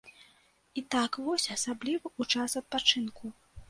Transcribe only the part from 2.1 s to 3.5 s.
ў час адпачынку.